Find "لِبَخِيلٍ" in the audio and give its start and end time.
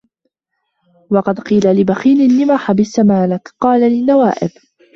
1.81-2.17